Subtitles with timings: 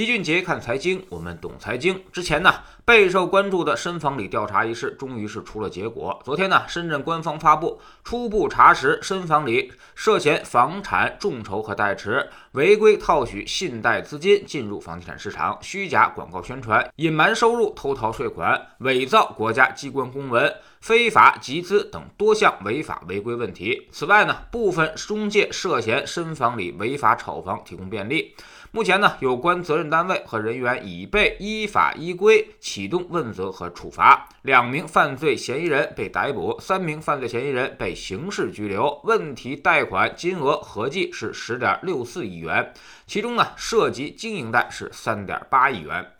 [0.00, 2.02] 齐俊杰看财经，我们懂财经。
[2.10, 2.54] 之前呢，
[2.86, 6.18] 备受关注的深房里调查一事，终于是出了结果。
[6.24, 20.50] 昨天呢，深圳官方发布初步查实，深房里涉嫌房产众筹和代持，违规套取信贷资金进入房地产市场，虚假广告宣传，隐瞒收入，偷逃税款，伪造国家机关公文，
[20.80, 23.86] 非法集资等多项违法违规问题。
[23.92, 28.34] 此外呢，部分中介涉嫌深房里违法炒房，提供便利。
[28.72, 39.00] 目前呢，有关责任单位和人员已被依法依规启动问责和处罚，两名犯罪嫌疑人被逮捕，三名犯罪嫌疑人被刑事拘留。
[39.04, 42.72] 问题贷款金额合计是十点六四亿元，
[43.06, 46.12] 其中呢，涉及经营贷是三点八亿元。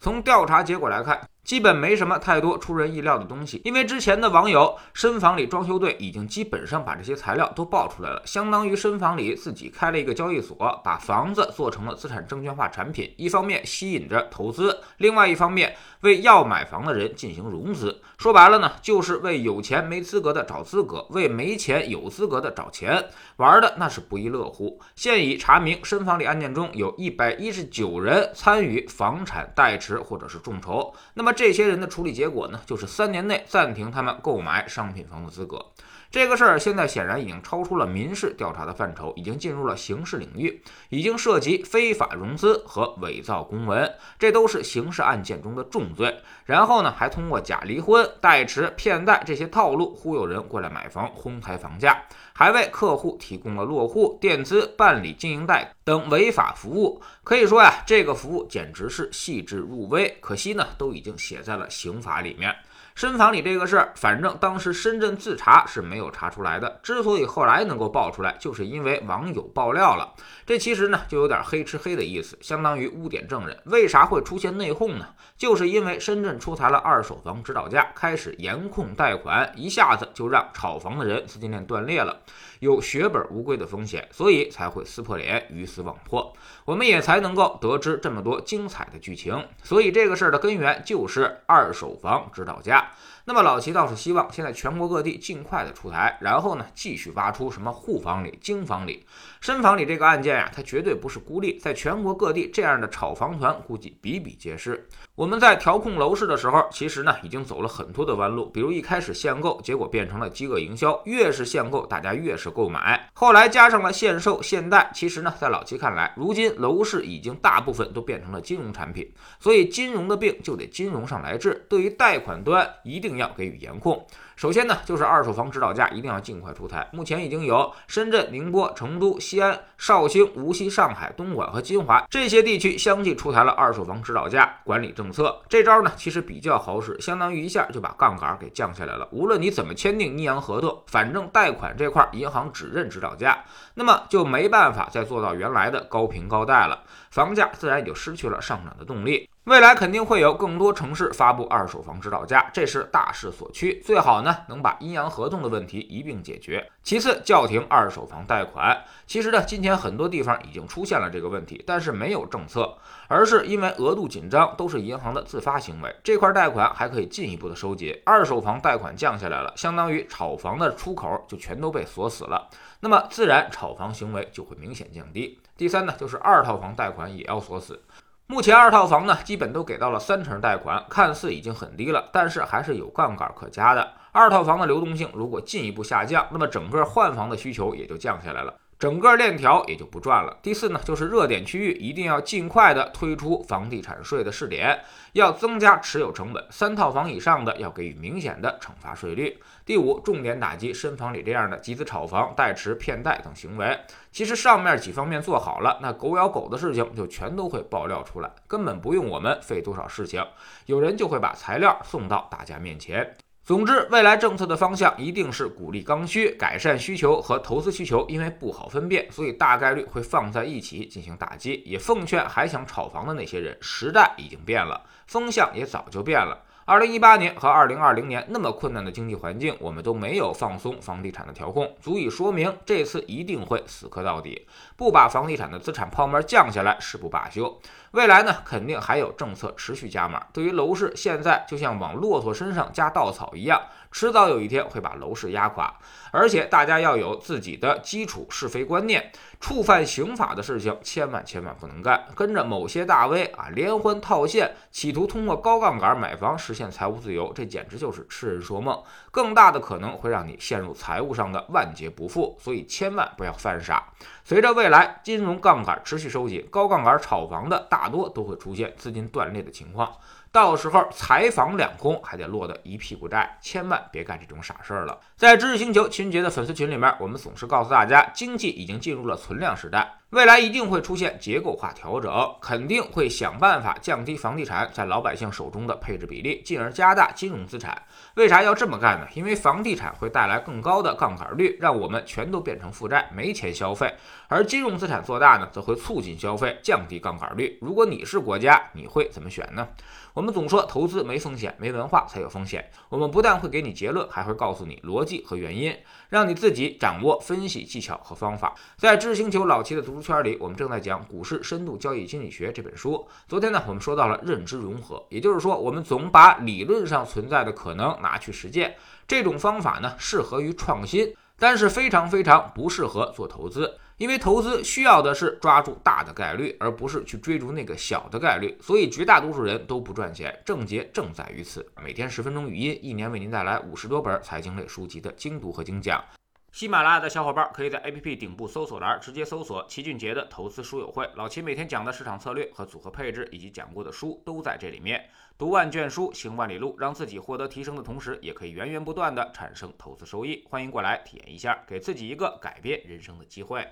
[0.00, 1.20] 从调查结果来看。
[1.48, 18.02] 基本没什么太多出人意料的东西，因为之前的网友深房里装修队已经基本上把这些材料都爆出来了，相当于深房里自己开了一个交易所，把房子做成了资产证券化产品，一方面吸引着投资，另外一方面为要买房的人进行融资。
[18.18, 24.78] 说白了呢，就是为有钱没资格的找资格，为没钱有资格的找钱，玩的那是不亦乐乎。
[24.94, 31.32] 现已查明，深房里案件中有一百一十九人参与房产代持或者是众筹，那么。
[31.38, 35.64] 这些人的处理结果呢，就是三年内暂停他们购买商品房的资格。
[36.10, 46.18] 这个事儿现在显然已经超出了民事调查的范畴，已经进入了刑事领域，已经涉及非法融资和伪造公文，这都是刑事案件中的重罪。
[46.46, 57.02] 然后呢，还通过假离婚、代持、骗贷这些套路忽悠人过来买房，哄抬房价，还为客户提供了落户、垫资、办理经营贷等违法服务。
[57.22, 60.08] 可以说呀，这个服务简直是细致入微。
[60.20, 62.54] 可惜呢，都已经写在了刑法里面。
[62.98, 66.80] 深房里这个事儿，反正当时深圳自查是没有查出来的。
[66.82, 70.14] 之所以后来能够爆出来，就是因为网友爆料了。
[70.44, 73.56] 这其实呢，就有点黑吃黑的意思，相当于污点证人。
[73.66, 75.06] 为啥会出现内讧呢？
[75.36, 82.18] 就是因为深圳出台了二手房指导价，开始严控贷款，一下子就让炒房的人资金链断裂了，
[82.58, 86.32] 有血本无归的风险，所以才会撕破脸，鱼死网破。
[86.64, 89.46] 我们也才能够得知这么多精彩的剧情。
[89.62, 92.86] 所以这个事儿的根源就是二手房指导价。
[93.24, 99.04] 那么老齐倒是希望现在全国各地尽快的出台，然后呢继续挖出什么沪房里、京房里、
[99.40, 104.88] 深房里这个案件呀，它绝对不是孤立，在全国各地这样的炒房团估计比比皆是。
[105.14, 122.66] 我们在调控楼市的时候，其实呢已经走了很多的弯路，比如一开始限购，结果变成了饥饿营销，越是限购，大家越是购买，后来加上了限售、限贷，其实呢在老齐看来，如今楼市已经大部分都变成了金融产品，所以金融的病就得金融上来治，对于贷款端。
[122.82, 124.06] 一定要给予严控。
[124.38, 126.88] 首先呢，就是二手房指导价一定要尽快出台。
[126.92, 135.40] 目前已经有深圳、宁波、成都、西安、绍兴、无锡、上海、东莞和金华这些地区相继出台了二手房指导价管理政策。
[135.48, 139.08] 这招呢，其实比较好使，相当于一下就把杠杆给降下来了。
[139.10, 143.42] 无论你怎么签订阴阳合同，反正贷款这块银行只认指导价，
[143.74, 149.28] 那么就没办法再做到原来的高评高贷了，房价自然也就失去了上涨的动力。
[149.44, 153.80] 未来肯定会有更多城市发布二手房指导价，这是大势所趋。
[153.82, 156.70] 最好呢能把阴阳合同的问题一并解决。
[156.82, 158.84] 其次，叫停二手房贷款。
[159.06, 162.76] 其实呢，今天很多地方已经出现了这个问题，但是没有政策，
[163.08, 165.94] 而是因为额度紧张，都是银行的自发行为。
[166.02, 167.94] 这块贷款还可以进一步的收紧。
[168.04, 172.48] 二手房贷款降下来了，相当于炒房的出口就全都被锁死了，
[172.80, 175.38] 那么自然炒房行为就会明显降低。
[175.56, 177.82] 第三呢，就是二套房贷款也要锁死。
[178.30, 183.90] 目前二套房呢，基本都给到了三成贷款，看似已经很低了，但是还是有杠杆可加的。
[184.12, 188.52] 二套房的流动性如果进一步下降，那么整个换房的需求也就降下来了。
[188.78, 190.38] 整个链条也就不转了。
[190.40, 194.80] 第四呢，就是热点区域一定要尽快的推出房地产税的试点，
[195.14, 199.36] 要增加持有成本，三套房以上的要给予明显的惩罚税率。
[199.66, 203.76] 第五，重点打击深房里这样的集资炒房、代持骗贷等行为。
[204.12, 210.24] 其实上面几方面做好了，那狗咬狗的事情就全都会爆料出来，根本不用我们费多少事情，
[210.66, 213.16] 有人就会把材料送到大家面前。
[213.48, 221.62] 总之，未来政策的方向一定是鼓励刚需，改善需求和投资需求，因为不好分辨，所以大概率会放在一起进行打击。
[221.64, 226.42] 也奉劝还想炒房的那些人，时代已经变了，风向也早就变了。
[226.66, 234.46] 二零一八年和二零二零年那么困难的经济环境，我们都没有放松房地产的调控，足以说明这次一定会死磕到底，
[234.76, 237.58] 不把房地产的资产泡沫降下来誓不罢休。
[237.92, 240.26] 未来呢，肯定还有政策持续加码。
[240.32, 245.74] 对于楼市，现在就像往骆驼身上加稻草一样，迟早有一天会把楼市压垮。
[246.10, 252.06] 而且大家要有自己的基础是非观念，触犯刑法的事情千万千万不能干。
[252.14, 258.82] 跟着某些大 V 啊连环套现，企图通过高杠杆买房实现财务自由，这简直就是痴人说梦。
[259.10, 263.88] 更大的可能会让你陷入财务上的万劫不复，所以千万不要犯傻。
[264.24, 269.88] 随着未来金融杠杆持续收紧，高杠杆炒房的大大多都会出现资金断裂的情况。
[270.30, 274.98] 到时候财房两空，还得落得一屁股债，千万别干这种傻事儿了。
[275.16, 279.94] 在知识星球秦杰的粉丝群里面，我们总是告诉大家，经济已经进入了存量时代。
[280.10, 287.82] 未来一定会出现结构化调整，肯定会想办法降低房地产在老百姓手中的配置比例，进而加大金融资产。
[288.14, 289.06] 为啥要这么干呢？
[289.14, 293.86] 因为房地产会带来更高的杠杆率，让我们全都变成负债，没钱消费；
[294.28, 297.58] 而金融资产做大呢，则会促进消费，降低杠杆率。
[297.60, 299.68] 如果你是国家，你会怎么选呢？
[300.18, 302.68] 我们总说投资没风险，没文化才有风险。
[302.88, 305.72] 我们不但会给你结论，还会告诉你逻辑和原因，
[306.08, 308.52] 让你自己掌握分析技巧和方法。
[308.76, 310.02] 在知识星球老齐的读书。
[310.02, 313.06] 圈里，我们正在讲《股市深度交易心理学》这本书。
[313.28, 318.74] 昨天呢，我们说到了认知融合，也就是说，我们总把理论上存在的可能拿去实践。
[319.06, 328.56] 这种方法呢，适合于创新，但是非常非常不适合做投资，因为投资需要的是抓住大的概率，而不是去追逐那个小的概率。
[328.62, 330.40] 所以，绝大多数人都不赚钱。
[330.46, 331.68] 症结正在于此。
[331.82, 336.04] 每天十分钟语音，一年为您带来五十多本财经类书籍的精读和精讲。
[336.52, 345.04] 喜马拉雅的小伙伴可以在 APP 顶部搜索栏直接搜索齐俊杰的投资书友会，老齐每天讲的市场策略和组合配置，以及讲过的书都在这里面。
[345.36, 350.44] 读万卷书，行万里路，让自己获得提升的同时，也可以源源不断的产生投资收益。
[350.48, 353.64] 欢迎过来体验一下，给自己一个改变人生的机会。